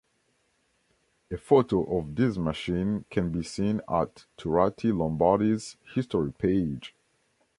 A 1.29 1.37
photo 1.37 1.83
of 1.99 2.15
this 2.15 2.35
machine 2.35 3.05
can 3.11 3.31
be 3.31 3.43
seen 3.43 3.81
at 3.87 4.25
Turati 4.35 4.91
Lombardi's 4.97 5.77
history 5.93 6.31
page. 6.33 6.95